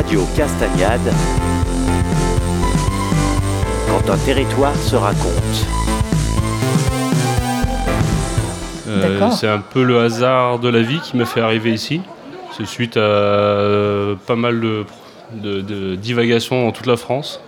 Radio 0.00 0.26
Castagnade. 0.34 1.12
Quand 3.86 4.10
un 4.10 4.16
territoire 4.24 4.74
se 4.74 4.96
raconte. 4.96 5.66
Euh, 8.88 9.28
c'est 9.30 9.46
un 9.46 9.58
peu 9.58 9.82
le 9.82 10.00
hasard 10.00 10.58
de 10.58 10.70
la 10.70 10.80
vie 10.80 11.00
qui 11.00 11.18
m'a 11.18 11.26
fait 11.26 11.42
arriver 11.42 11.74
ici. 11.74 12.00
C'est 12.56 12.64
suite 12.66 12.96
à 12.96 13.00
euh, 13.00 14.14
pas 14.26 14.36
mal 14.36 14.58
de, 14.60 14.86
de- 15.34 15.60
de 15.60 15.96
divagations 15.96 16.64
dans 16.64 16.72
toute 16.72 16.86
la 16.86 16.96
France. 16.96 17.42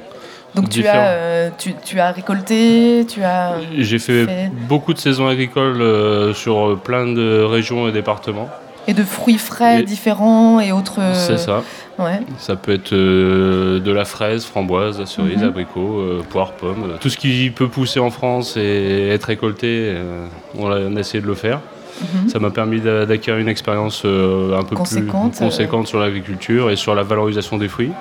Donc 0.55 0.69
tu 0.69 0.87
as, 0.87 1.07
euh, 1.07 1.51
tu, 1.57 1.73
tu 1.83 2.01
as 2.01 2.13
récolté, 2.13 3.07
tu 3.09 3.23
as... 3.25 3.55
J'ai 3.79 3.99
fait, 3.99 4.27
Fait. 4.27 4.51
beaucoup 4.69 4.93
de 4.93 4.99
saisons 4.99 5.27
agricoles 5.27 5.81
euh, 5.81 6.35
sur 6.35 6.79
plein 6.79 7.07
de 7.07 7.43
régions 7.43 7.89
et 7.89 7.93
départements. 7.93 8.51
Et 8.89 8.95
de 8.95 9.05
fruits 9.05 9.39
frais 9.39 9.81
Et- 9.81 9.83
différents 9.85 10.59
et 10.61 10.73
autres... 10.73 11.01
euh, 11.01 11.15
C'est 11.15 11.39
ça. 11.39 11.63
Ouais. 11.99 12.21
Ça 12.39 12.57
peut 12.57 12.73
être 12.73 12.93
euh, 12.93 13.79
de 13.79 13.93
la 13.93 14.05
fraise, 14.05 14.45
framboise, 14.45 14.99
la 14.99 15.07
cerise, 15.07 15.39
Mhm. 15.43 15.49
abricot, 15.49 16.01
euh, 16.01 16.23
poire, 16.29 16.53
pomme. 16.53 16.85
euh, 16.91 16.97
Tout 17.01 17.09
ce 17.09 17.17
qui 17.17 17.51
peut 17.55 17.69
pousser 17.69 18.01
en 18.01 18.11
France 18.11 18.57
et 18.57 19.09
être 19.11 19.25
récolté, 19.27 19.69
euh, 19.95 20.27
on, 20.59 20.71
a, 20.71 20.79
on 20.81 20.97
a 20.97 21.01
essayé 21.01 21.21
de 21.23 21.27
le 21.29 21.35
faire. 21.35 21.61
Mhm. 22.01 22.29
Ça 22.29 22.39
m'a 22.41 22.51
permis 22.51 22.81
d'a- 22.81 23.07
d'acquérir 23.07 23.39
une 23.41 23.49
expérience 23.49 24.03
euh, 24.05 24.59
un 24.59 24.65
peu 24.65 24.75
Conséquente, 24.75 25.33
plus 25.37 25.45
conséquente 25.45 25.87
sur 25.87 26.01
l'agriculture 26.01 26.71
et 26.71 26.77
sur 26.77 26.95
la 26.97 27.03
valorisation 27.05 27.59
des 27.59 27.69
fruits. 27.69 27.93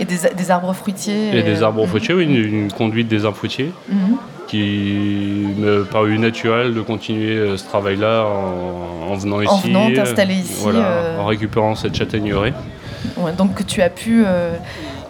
Et 0.00 0.04
des, 0.04 0.16
des 0.36 0.50
arbres 0.50 0.72
fruitiers. 0.72 1.36
Et 1.36 1.42
des 1.42 1.62
euh, 1.62 1.66
arbres 1.66 1.82
mhm. 1.82 1.88
fruitiers, 1.88 2.14
oui, 2.14 2.24
une, 2.24 2.36
une 2.36 2.72
conduite 2.72 3.08
des 3.08 3.24
arbres 3.24 3.36
fruitiers 3.36 3.72
Mhm. 3.88 4.16
qui 4.48 5.46
me 5.58 5.84
parut 5.84 6.18
naturel 6.18 6.74
de 6.74 6.80
continuer 6.80 7.36
euh, 7.36 7.56
ce 7.56 7.64
travail-là 7.64 8.24
en, 8.26 9.12
en 9.12 9.14
venant 9.16 9.40
ici. 9.40 9.52
En 9.52 9.58
venant 9.58 9.90
euh, 9.90 9.94
t'installer 9.94 10.34
ici, 10.34 10.54
voilà. 10.62 11.16
En 11.20 11.26
récupérant 11.26 11.74
cette 11.74 11.94
châtaigneraie. 11.96 12.52
Ouais, 13.18 13.32
donc 13.32 13.66
tu 13.66 13.82
as 13.82 13.90
pu, 13.90 14.24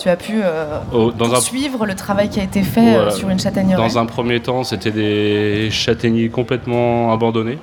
tu 0.00 0.08
as 0.08 0.17
pu 0.17 0.41
euh, 0.42 0.78
Au- 0.92 1.12
dans, 1.12 1.27
un, 1.27 1.30
poursuivre 1.30 1.86
le 1.86 1.95
travail 1.95 2.28
qui 2.28 2.41
a 2.41 2.42
été 2.42 2.62
fait 2.62 2.92
Voilà. 2.92 3.11
sur 3.12 3.28
une 3.30 3.39
châtaigneraie. 3.39 3.77
dans 3.80 3.98
un 3.98 4.05
premier 4.06 4.41
temps, 4.41 4.64
c'était 4.64 4.91
des 4.91 5.69
châtaigniers 5.70 6.28
complètement 6.28 7.12
abandonnés 7.12 7.58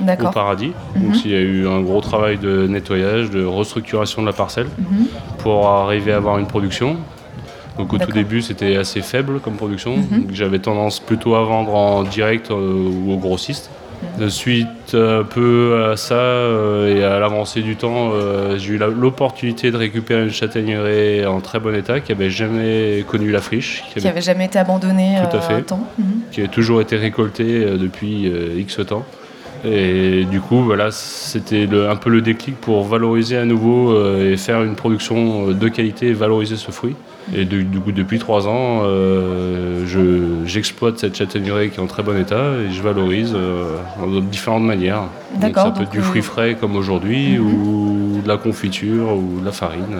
au 0.00 0.30
paradis. 0.30 0.72
Mhm. 0.96 1.02
Donc 1.02 1.24
il 1.24 1.30
y 1.30 1.34
a 1.34 1.40
eu 1.40 1.66
un 1.68 1.80
gros 1.80 2.00
travail 2.00 2.38
de 2.38 2.66
nettoyage, 2.66 3.30
de 3.30 3.44
restructuration 3.44 4.22
de 4.22 4.26
la 4.26 4.32
parcelle 4.32 4.66
Mhm. 4.78 5.06
pour 5.38 5.68
arriver 5.68 6.12
à 6.12 6.16
avoir 6.16 6.38
une 6.38 6.46
production. 6.46 6.96
Donc 7.78 7.92
au 7.92 7.98
tout 7.98 8.12
début, 8.12 8.40
c'était 8.40 8.76
assez 8.76 9.00
faible 9.02 9.40
comme 9.40 9.54
production. 9.54 9.96
Mhm. 9.96 10.28
J'avais 10.32 10.60
tendance 10.60 11.00
plutôt 11.00 11.34
à 11.34 11.42
vendre 11.42 11.74
en 11.74 12.02
direct 12.04 12.50
euh, 12.50 12.54
ou. 12.54 13.18
Mhm. 14.04 14.24
De 14.24 14.28
suite 14.28 14.94
un 14.94 15.24
peu 15.24 15.88
à 15.90 15.96
ça 15.96 16.14
euh, 16.14 16.94
et 16.94 17.02
à 17.04 17.18
l'avancée 17.18 17.62
du 17.62 17.76
temps, 17.76 18.10
euh, 18.12 18.58
j'ai 18.58 18.74
eu 18.74 18.78
l'opportunité 18.78 19.70
de 19.70 19.76
récupérer 19.76 20.22
une 20.22 20.30
châtaigneraie 20.30 21.24
en 21.26 21.40
très 21.40 21.58
bon 21.58 21.74
état 21.74 22.00
qui 22.00 22.12
n'avait 22.12 22.30
jamais 22.30 23.04
connu 23.08 23.30
la 23.30 23.40
friche, 23.40 23.82
qui 23.92 24.00
Qui 24.00 24.08
avait, 24.08 24.20
jamais 24.20 24.44
été 24.46 24.58
abandonné 24.58 25.16
Tout 25.30 25.36
à 25.36 25.40
euh, 25.40 25.42
fait. 25.42 25.62
temps. 25.62 25.86
Qui 26.32 26.40
avait 26.40 26.48
toujours 26.50 26.80
été 26.80 26.96
récoltée 26.96 27.64
euh, 27.64 27.76
depuis 27.76 28.28
euh, 28.28 28.58
X 28.58 28.80
temps. 28.86 29.04
Et 29.64 30.24
du 30.30 30.40
coup, 30.40 30.62
voilà, 30.62 30.90
c'était 30.90 31.66
un 31.88 31.96
peu 31.96 32.10
le 32.10 32.20
déclic 32.20 32.60
pour 32.60 32.84
valoriser 32.84 33.36
à 33.38 33.44
nouveau 33.44 33.92
euh, 33.92 34.32
et 34.32 34.36
faire 34.36 34.62
une 34.62 34.74
production 34.74 35.48
euh, 35.48 35.54
de 35.54 35.68
qualité 35.68 36.08
et 36.08 36.12
valoriser 36.12 36.56
ce 36.56 36.70
fruit. 36.70 36.94
Et 37.34 37.46
du, 37.46 37.64
du 37.64 37.80
coup, 37.80 37.90
depuis 37.92 38.18
trois 38.18 38.46
ans, 38.46 38.82
euh, 38.82 39.84
je- 39.86 40.46
j'exploite 40.46 40.98
cette 40.98 41.16
châtaigneraie 41.16 41.70
qui 41.70 41.80
est 41.80 41.82
en 41.82 41.86
très 41.86 42.02
bon 42.02 42.18
état 42.20 42.52
et 42.68 42.70
je 42.72 42.82
valorise 42.82 43.32
euh, 43.34 43.76
de 44.06 44.20
différentes 44.20 44.64
manières. 44.64 45.04
Donc 45.32 45.40
D'accord, 45.40 45.64
ça 45.64 45.70
peut 45.70 45.82
être 45.84 45.90
du 45.90 46.02
fruit 46.02 46.20
frais 46.20 46.56
comme 46.60 46.76
aujourd'hui 46.76 47.38
Mhm. 47.38 47.66
ou 47.66 48.20
de 48.22 48.28
la 48.28 48.36
confiture 48.36 49.16
ou 49.16 49.40
de 49.40 49.44
la 49.46 49.52
farine. 49.52 49.96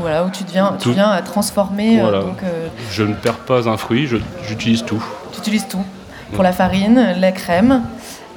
Voilà, 0.00 0.24
où 0.24 0.30
tu 0.30 0.44
deviens, 0.44 0.76
tu 0.80 0.92
viens 0.92 1.10
à 1.10 1.20
transformer. 1.22 1.98
Voilà. 2.00 2.20
donc, 2.20 2.38
Je 2.92 3.02
ne 3.02 3.14
perds 3.14 3.38
pas 3.40 3.68
un 3.68 3.76
fruit, 3.76 4.06
je- 4.06 4.18
j'utilise 4.48 4.84
tout. 4.84 5.02
tu 5.32 5.40
utilises 5.40 5.66
tout. 5.66 5.84
Pour 6.32 6.44
la 6.44 6.52
farine, 6.52 7.14
la 7.18 7.32
crème. 7.32 7.82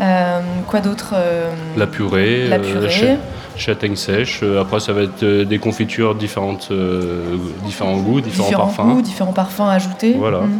Euh, 0.02 0.40
quoi 0.68 0.80
d'autre 0.82 1.14
euh, 1.16 1.50
La 1.78 1.88
purée, 1.88 2.48
La 2.48 2.58
euh, 2.58 2.60
purée. 2.60 3.18
châtaigne 3.58 3.96
sèche. 3.96 4.44
Après, 4.60 4.80
ça 4.80 4.94
va 4.94 5.04
être 5.04 5.24
des 5.26 5.60
confitures 5.60 6.16
différentes, 6.16 6.70
euh, 6.72 7.24
différents 7.66 7.98
goûts, 7.98 8.22
différents, 8.22 8.48
différents 8.48 8.66
parfums. 8.68 8.84
goûts, 8.94 9.02
différents 9.02 9.34
parfums 9.34 9.62
ajoutés. 9.70 10.14
Voilà. 10.18 10.42
Mhm. 10.42 10.60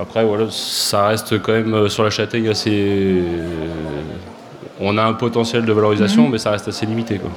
Après, 0.00 0.24
voilà, 0.24 0.46
ça 0.50 1.06
reste 1.08 1.40
quand 1.40 1.52
même 1.52 1.88
sur 1.88 2.02
la 2.02 2.10
châtaigne 2.10 2.48
assez. 2.48 3.22
on 4.80 4.98
a 4.98 5.04
un 5.04 5.12
potentiel 5.12 5.64
de 5.64 5.72
valorisation, 5.72 6.24
Mhm. 6.24 6.30
mais 6.32 6.38
ça 6.38 6.50
reste 6.50 6.66
assez 6.66 6.84
limité. 6.86 7.18
Quoi. 7.18 7.30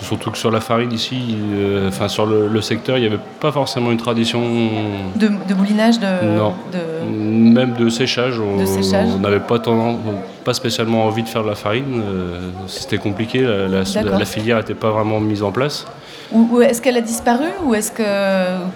Surtout 0.00 0.30
que 0.30 0.38
sur 0.38 0.50
la 0.50 0.60
farine 0.60 0.92
ici, 0.92 1.36
euh, 1.54 1.88
enfin 1.88 2.08
sur 2.08 2.24
le, 2.26 2.48
le 2.48 2.60
secteur, 2.62 2.96
il 2.98 3.00
n'y 3.00 3.06
avait 3.06 3.20
pas 3.40 3.50
forcément 3.52 3.90
une 3.90 3.96
tradition, 3.98 4.40
De, 5.16 5.28
de 5.48 5.54
moulinage, 5.54 5.98
de, 5.98 6.06
Non. 6.36 6.54
de- 6.72 7.08
même 7.10 7.74
de 7.74 7.88
séchage. 7.88 8.38
On 8.38 8.58
De 8.60 8.64
séchage. 8.66 9.08
on 9.16 9.18
n'avait 9.18 9.40
pas, 9.40 9.58
tendance- 9.58 9.98
pas 10.44 10.54
spécialement 10.54 11.04
envie 11.04 11.22
de 11.22 11.28
faire 11.28 11.42
de 11.42 11.48
la 11.48 11.54
farine. 11.54 12.00
euh, 12.04 12.38
C'était 12.66 12.98
compliqué, 12.98 13.40
la, 13.42 13.66
la- 13.68 13.82
D'accord. 13.84 14.18
la 14.18 14.24
filière 14.24 14.58
n'était 14.58 14.74
pas 14.74 14.90
vraiment 14.90 15.20
mise 15.20 15.42
en 15.42 15.50
place. 15.52 15.84
Ou, 16.30 16.46
ou 16.52 16.60
est-ce 16.60 16.82
qu'elle 16.82 16.96
a 16.98 17.00
disparu 17.00 17.46
ou 17.64 17.74
est-ce 17.74 17.90
que 17.90 18.04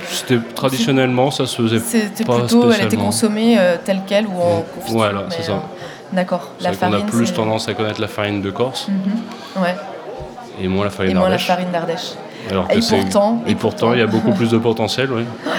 C'était 0.09 0.39
traditionnellement, 0.55 1.31
ça 1.31 1.47
se 1.47 1.61
faisait 1.61 1.79
c'était 1.79 2.25
pas 2.25 2.39
plutôt, 2.41 2.71
elle 2.71 2.87
était 2.87 2.97
consommée 2.97 3.57
euh, 3.59 3.77
telle 3.85 4.01
quelle 4.07 4.27
ou 4.27 4.41
en 4.41 4.63
confiture 4.75 4.97
Voilà, 4.97 5.25
c'est 5.29 5.43
ça. 5.43 5.53
euh, 5.53 5.57
D'accord. 6.15 6.51
La 6.61 6.73
farine. 6.73 6.95
a 6.97 7.01
plus 7.01 7.33
tendance 7.33 7.69
à 7.69 7.75
connaître 7.75 8.01
la 8.01 8.09
farine 8.09 8.41
de 8.43 8.51
Corse 8.51 8.89
Mhm. 8.89 9.63
Ouais. 9.63 9.75
Et 10.61 10.69
moins 10.69 10.85
la 10.85 10.91
farine 10.91 11.71
d'Ardèche. 11.73 12.13
Alors 12.51 12.69
que 12.69 12.77
Et 12.77 12.81
pourtant- 12.81 13.43
et 13.47 13.55
pourtant, 13.55 13.93
il 13.93 14.01
y 14.01 14.03
a 14.03 14.07
beaucoup 14.07 14.33
plus 14.33 14.51
de 14.51 14.59
potentiel. 14.59 15.09
oui. 15.13 15.23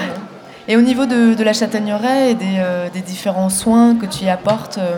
Et 0.66 0.78
au 0.78 0.80
niveau 0.80 1.04
de, 1.04 1.34
de 1.34 1.44
la 1.44 1.52
châtaigneraie 1.52 2.30
et 2.30 2.34
des, 2.34 2.56
euh, 2.56 2.88
des 2.88 3.02
différents 3.02 3.50
soins 3.50 3.96
que 3.96 4.06
tu 4.06 4.24
y 4.24 4.30
apportes, 4.30 4.78
euh, 4.78 4.96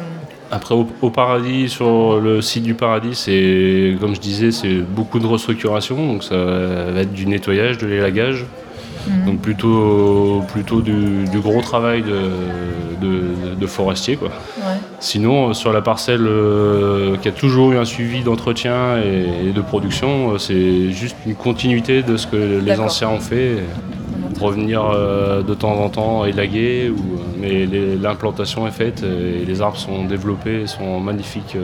Après, 0.52 0.76
au, 0.76 0.86
au 1.02 1.10
paradis, 1.10 1.68
sur 1.68 2.20
le 2.20 2.40
site 2.40 2.62
du 2.62 2.74
paradis, 2.74 3.16
c'est 3.16 3.96
comme 4.00 4.14
je 4.14 4.20
disais, 4.20 4.52
c'est 4.52 4.76
beaucoup 4.76 5.18
de 5.18 5.26
restructuration. 5.26 5.96
Donc 5.96 6.22
ça 6.22 6.36
va 6.36 7.00
être 7.00 7.12
du 7.12 7.26
nettoyage, 7.26 7.78
de 7.78 7.86
l'élagage. 7.88 8.44
Mhm. 9.08 9.24
Donc 9.26 9.40
plutôt, 9.40 10.44
plutôt 10.52 10.82
du, 10.82 11.24
du 11.24 11.40
gros 11.40 11.62
travail 11.62 12.02
de, 12.02 12.30
de, 13.04 13.54
de 13.58 13.66
forestier. 13.66 14.14
Quoi. 14.14 14.28
ouais. 14.58 14.75
Sinon, 14.98 15.50
euh, 15.50 15.52
sur 15.52 15.72
la 15.72 15.82
parcelle 15.82 16.26
euh, 16.26 17.16
qui 17.18 17.28
a 17.28 17.32
toujours 17.32 17.72
eu 17.72 17.78
un 17.78 17.84
suivi 17.84 18.22
d'entretien 18.22 18.96
et, 18.98 19.52
de 19.52 19.60
production, 19.60 20.32
euh, 20.32 20.38
c'est 20.38 20.90
juste 20.90 21.16
une 21.26 21.34
continuité 21.34 22.02
de 22.02 22.16
ce 22.16 22.26
que 22.26 22.60
les 22.64 22.80
anciens 22.80 23.10
ont 23.10 23.20
fait. 23.20 23.56
Revenir 24.40 24.82
de 24.90 25.54
temps 25.54 25.80
en 25.82 25.88
temps 25.88 26.26
élaguer, 26.26 26.92
mais 27.38 27.64
l'implantation 27.66 28.66
est 28.66 28.70
faite 28.70 29.02
et 29.02 29.46
les 29.46 29.62
arbres 29.62 29.78
sont 29.78 30.04
développés, 30.04 30.66
sont 30.66 30.84
en 30.84 31.00
magnifique, 31.00 31.56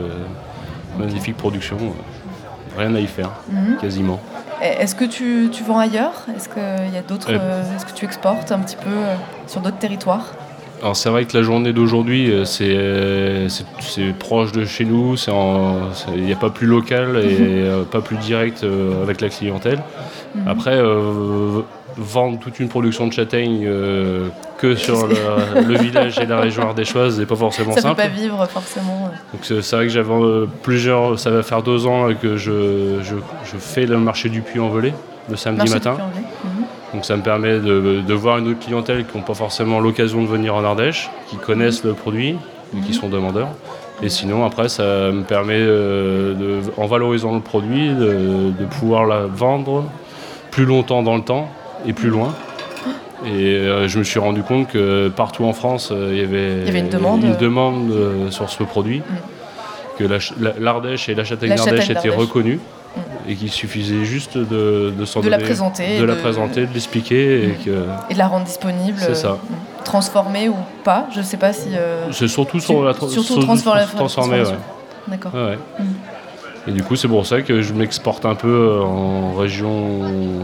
magnifique 0.97 1.37
production. 1.37 1.77
Rien 2.75 2.95
à 2.95 2.99
y 2.99 3.05
faire, 3.05 3.29
Mhm. 3.51 3.77
quasiment. 3.79 4.19
Est-ce 4.61 4.95
que 4.95 5.05
tu, 5.05 5.49
tu 5.51 5.63
vends 5.63 5.77
ailleurs? 5.77 6.25
Est-ce 6.35 6.49
qu'il 6.49 6.93
y 6.93 6.97
a 6.97 7.01
d'autres 7.07 7.27
euh, 7.29 7.75
Est-ce 7.75 7.85
que 7.85 7.91
tu 7.93 8.05
exportes 8.05 8.51
un 8.51 8.59
petit 8.59 8.77
peu 8.77 8.89
sur 9.45 9.61
d'autres 9.61 9.77
territoires? 9.77 10.27
Alors 10.83 10.95
c'est 10.97 11.09
vrai 11.09 11.23
que 11.23 11.35
la 11.37 11.43
journée 11.43 11.71
d'aujourd'hui, 11.71 12.29
euh, 12.29 12.43
c'est 12.43 12.75
euh, 12.75 13.47
c'est- 13.47 14.13
proche 14.19 14.51
de 14.51 14.65
chez 14.65 14.83
nous, 14.83 15.15
en- 15.29 15.77
il 16.13 16.23
n'y 16.23 16.33
a 16.33 16.35
pas 16.35 16.49
plus 16.49 16.67
local 16.67 17.17
et 17.23 17.37
euh, 17.39 17.83
pas 17.83 18.01
plus 18.01 18.17
direct 18.17 18.65
avec 19.01 19.21
la 19.21 19.29
clientèle. 19.29 19.79
Mhm. 20.35 20.47
Après, 20.47 20.75
euh, 20.75 21.61
vendre 21.95 22.37
toute 22.39 22.59
une 22.59 22.67
production 22.67 23.07
de 23.07 23.13
châtaignes 23.13 23.63
euh, 23.65 24.27
que 24.57 24.75
sur 24.75 25.07
le, 25.07 25.15
le 25.67 25.77
village 25.77 26.17
et 26.19 26.25
la 26.25 26.39
région 26.39 26.63
ardéchoise 26.63 27.17
n'est 27.19 27.25
pas 27.27 27.35
forcément 27.37 27.71
Ça 27.73 27.79
ne 27.89 27.93
peut 27.95 28.01
simple. 28.01 28.01
pas 28.01 28.07
vivre 28.21 28.45
forcément. 28.49 29.09
Donc 29.31 29.41
c'est 29.45 29.75
vrai 29.75 29.85
que 29.85 29.91
j'avais 29.93 30.11
euh, 30.13 30.47
plusieurs, 30.63 31.17
ça 31.17 31.29
va 31.29 31.43
faire 31.43 31.63
deux 31.63 31.85
ans 31.87 32.09
que 32.21 32.35
je, 32.35 32.99
je, 33.03 33.15
je 33.45 33.57
fais 33.57 33.85
le 33.85 33.99
marché 33.99 34.27
du 34.27 34.41
Puy-en-Velay 34.41 34.93
le 35.29 35.37
samedi 35.37 35.59
Marché 35.59 35.79
du 35.79 35.87
matin. 35.87 36.03
Donc 36.93 37.05
ça 37.05 37.15
me 37.17 37.23
permet 37.23 37.59
de, 37.59 38.01
de 38.05 38.13
voir 38.13 38.37
une 38.37 38.47
autre 38.49 38.59
clientèle 38.59 39.05
qui 39.05 39.17
n'ont 39.17 39.23
pas 39.23 39.33
forcément 39.33 39.79
l'occasion 39.79 40.21
de 40.21 40.27
venir 40.27 40.53
en 40.55 40.63
Ardèche, 40.63 41.09
qui 41.29 41.37
connaissent 41.37 41.83
le 41.83 41.93
produit 41.93 42.35
et 42.77 42.81
qui 42.85 42.93
sont 42.93 43.09
demandeurs. 43.09 43.49
Et 44.03 44.09
sinon, 44.09 44.45
après, 44.45 44.69
ça 44.69 44.83
me 45.11 45.23
permet, 45.23 45.57
euh, 45.57 46.33
de, 46.33 46.59
en 46.77 46.85
valorisant 46.87 47.33
le 47.33 47.39
produit, 47.39 47.89
de, 47.89 48.51
de 48.59 48.65
pouvoir 48.79 49.05
la 49.05 49.21
vendre 49.25 49.85
plus 50.51 50.65
longtemps 50.65 51.01
dans 51.03 51.15
le 51.15 51.21
temps 51.23 51.49
et 51.87 51.93
plus 51.93 52.09
loin. 52.09 52.33
Et 53.25 53.29
euh, 53.55 53.87
je 53.87 53.97
me 53.99 54.03
suis 54.03 54.19
rendu 54.19 54.43
compte 54.43 54.67
que 54.67 55.07
partout 55.09 55.45
en 55.45 55.53
France, 55.53 55.89
euh, 55.91 56.09
il 56.11 56.17
y 56.19 56.23
avait, 56.23 56.57
Il 56.61 56.65
y 56.65 56.69
avait 56.69 56.79
une 56.79 56.89
demande. 56.89 57.37
demande, 57.39 57.93
sur 58.31 58.49
ce 58.49 58.63
produit, 58.63 59.01
que 59.97 60.03
la 60.03 60.19
ch- 60.19 60.33
la- 60.39 60.53
l'Ardèche 60.59 61.07
et 61.09 61.15
la 61.15 61.23
châtaigne 61.23 61.55
d'Ardèche 61.55 61.89
étaient 61.89 62.09
reconnues 62.09 62.59
et 63.27 63.35
qu'il 63.35 63.49
suffisait 63.51 64.03
juste 64.05 64.37
de, 64.37 64.93
de 64.97 65.05
s'en 65.05 65.21
De 65.21 65.29
la 65.29 65.37
présenter, 65.37 65.97
de 65.99 66.03
la 66.03 66.15
présenter, 66.15 66.65
de 66.65 66.73
l'expliquer 66.73 67.45
et 67.45 67.51
que 67.63 67.85
Et 68.09 68.13
de 68.13 68.17
la 68.19 68.27
rendre 68.27 68.45
disponible. 68.45 68.97
C'est 68.99 69.11
euh, 69.11 69.15
ça. 69.15 69.37
Transformée 69.83 70.49
ou 70.49 70.55
pas 70.83 71.07
Je 71.13 71.19
ne 71.19 71.23
sais 71.23 71.37
pas 71.37 71.53
si. 71.53 71.69
euh, 71.75 72.11
c'est 72.11 72.27
surtout 72.27 72.59
sur 72.59 72.83
la 72.83 72.93
tra- 72.93 73.09
surtout 73.09 73.39
transformer, 73.39 73.81
ouais. 73.81 73.87
transformation. 73.95 74.57
D'accord. 75.07 75.33
Ouais, 75.33 75.43
ouais. 75.45 75.57
Et 76.67 76.71
du 76.71 76.81
coup, 76.83 76.95
c'est 76.95 77.09
pour 77.09 77.25
ça 77.25 77.41
que 77.41 77.61
je 77.61 77.73
m'exporte 77.73 78.25
un 78.25 78.35
peu 78.35 78.79
en 78.81 79.33
région 79.33 79.69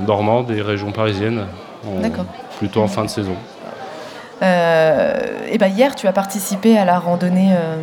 normande 0.06 0.52
et 0.52 0.62
région 0.62 0.92
parisienne, 0.92 1.46
en- 1.88 2.02
D'accord. 2.02 2.26
plutôt 2.58 2.82
en 2.82 2.88
fin 2.88 3.04
de 3.06 3.10
saison. 3.10 3.36
Euh, 4.42 5.14
et 5.52 5.58
ben 5.58 5.68
hier, 5.68 5.96
tu 5.96 6.08
as 6.08 6.14
participé 6.14 6.78
à 6.78 6.86
la 6.86 7.00
randonnée, 7.00 7.52
euh, 7.54 7.76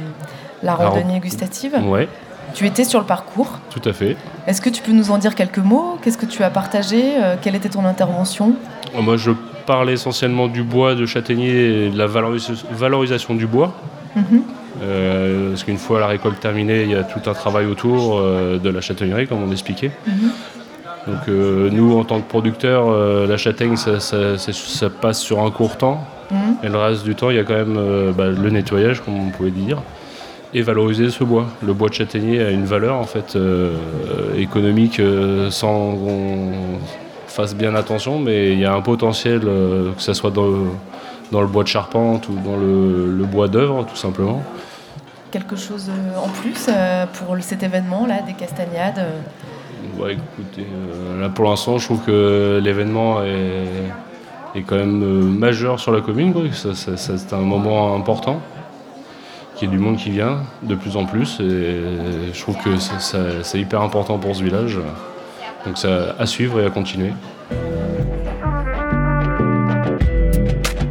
la 0.63 0.75
randonnée 0.75 1.15
ran- 1.15 1.19
gustative. 1.19 1.75
Ouais, 1.87 2.09
Tu 2.57 2.67
étais 2.67 2.85
sur 2.85 3.01
le 3.01 3.05
parcours. 3.07 3.59
tout 3.71 3.87
à 3.87 3.93
fait. 3.93 4.17
Est-ce 4.47 4.63
que 4.63 4.71
tu 4.71 4.81
peux 4.83 4.93
nous 4.93 5.11
en 5.11 5.19
dire 5.19 5.35
quelques 5.35 5.59
mots? 5.59 5.99
Qu'est-ce 6.01 6.17
que 6.17 6.25
tu 6.25 6.43
as 6.43 6.49
partagé? 6.49 7.03
Euh, 7.23 7.37
Quelle 7.41 7.55
était 7.55 7.69
ton 7.69 7.85
intervention? 7.85 8.55
Moi, 8.99 9.19
je 9.19 9.33
parle 9.67 9.91
essentiellement 9.91 10.49
du 10.49 10.63
bois 10.63 10.95
de 10.95 11.05
châtaignier 11.05 11.87
et 11.87 11.91
de 11.91 11.99
la 11.99 12.07
valoris- 12.07 12.65
valorisation 12.71 13.35
du 13.35 13.47
bois. 13.47 13.75
Mhm. 14.17 14.43
Euh, 14.83 15.51
parce 15.51 15.65
qu'une 15.65 15.77
fois 15.77 16.01
la 16.01 16.07
récolte 16.07 16.41
terminée, 16.41 16.85
il 16.85 16.91
y 16.91 16.95
a 16.95 17.03
tout 17.03 17.29
un 17.29 17.35
travail 17.35 17.67
autour 17.67 18.17
euh, 18.19 18.59
de 18.59 18.71
la 18.71 18.81
châtaignerie, 18.81 19.27
comme 19.27 19.43
on 19.43 19.53
expliquait. 19.53 19.91
Mhm. 20.07 20.31
Donc 21.09 21.29
euh, 21.29 21.69
nous, 21.71 21.99
en 21.99 22.05
tant 22.05 22.21
que 22.23 22.29
producteurs, 22.29 22.87
la 23.27 23.37
châtaigne, 23.37 23.77
ça, 23.77 24.01
ça- 24.01 24.39
ça- 24.39 24.53
ça 24.55 24.89
passe 24.89 25.21
sur 25.21 25.43
un 25.43 25.51
court 25.51 25.77
temps. 25.77 26.01
Mhm. 26.31 26.39
Et 26.63 26.69
le 26.69 26.79
reste 26.79 27.05
du 27.05 27.15
temps, 27.15 27.29
il 27.29 27.37
y 27.37 27.39
a 27.39 27.45
quand 27.45 27.55
même 27.55 27.79
bah, 28.17 28.29
le 28.29 28.51
nettoyage, 28.51 29.03
comme 29.03 29.15
on 29.29 29.29
pouvait 29.31 29.51
dire, 29.51 29.83
et 30.57 30.63
valoriser 30.63 31.11
ce 31.11 31.23
bois. 31.23 31.47
Le 31.63 31.75
bois 31.75 31.91
de 31.91 31.95
châtaignier 31.95 32.41
a 32.41 32.51
une 32.51 32.65
valeur 32.65 32.97
en 32.97 33.05
fait 33.05 33.37
euh, 33.37 33.77
économique 34.39 35.01
euh, 35.01 35.51
sans 35.51 35.95
qu'on 35.95 36.53
fasse 37.27 37.55
bien 37.55 37.75
attention, 37.75 38.19
mais 38.19 38.53
il 38.53 38.61
y 38.61 38.65
a 38.65 38.73
un 38.73 38.81
potentiel, 38.81 39.43
euh, 39.45 39.93
que 39.93 40.01
ce 40.01 40.15
soit 40.15 40.31
dans, 40.31 40.49
dans 41.31 41.43
le 41.43 41.47
bois 41.47 41.63
de 41.63 41.69
charpente 41.69 42.31
ou 42.31 42.39
dans 42.43 42.57
le, 42.57 43.15
le 43.15 43.25
bois 43.25 43.49
d'œuvre, 43.49 43.85
tout 43.85 43.97
simplement. 43.97 44.43
Quelque 45.31 45.57
chose 45.57 45.91
en 46.17 46.29
plus 46.29 46.71
pour 47.13 47.37
cet 47.41 47.63
événement-là, 47.63 48.23
des 48.23 48.33
castagnades 48.33 49.05
Ouais, 49.99 50.15
écoutez, 50.15 50.67
là 51.21 51.29
pour 51.29 51.45
l'instant, 51.45 51.77
je 51.77 51.85
trouve 51.85 52.01
que 52.01 52.61
l'événement 52.63 53.23
est, 53.23 54.59
est 54.59 54.63
quand 54.63 54.77
même 54.77 55.39
majeur 55.39 55.79
sur 55.81 55.93
la 55.93 56.01
commune. 56.01 56.33
c'est 56.53 57.33
un 57.33 57.41
moment 57.41 57.95
important. 57.95 58.41
Qu'il 59.57 59.71
y 59.71 59.73
ait 59.73 59.75
du 59.75 59.83
monde 59.83 59.97
qui 59.97 60.11
vient 60.11 60.43
de 60.63 60.75
plus 60.75 60.97
en 60.97 61.07
plus. 61.07 61.41
Et 61.41 61.81
je 62.33 62.41
trouve 62.41 62.57
que 62.59 62.77
c'est, 63.43 63.59
hyper 63.59 63.81
important 63.81 64.19
pour 64.19 64.37
ce 64.37 64.43
village. 64.43 64.79
Donc 65.65 65.79
ça 65.79 66.15
à 66.19 66.27
suivre 66.27 66.61
et 66.61 66.67
à 66.67 66.71
continuer. 66.71 67.13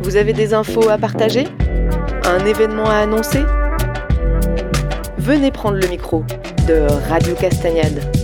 Vous 0.01 0.17
avez 0.17 0.33
des 0.33 0.53
infos 0.53 0.89
à 0.89 0.97
partager? 0.97 1.47
Un 2.25 2.45
événement 2.45 2.85
à 2.85 2.95
annoncer? 2.95 3.43
Venez 5.17 5.51
prendre 5.51 5.77
le 5.77 5.87
micro 5.87 6.23
de 6.67 6.87
Radio 7.09 7.35
Castagnade. 7.35 8.14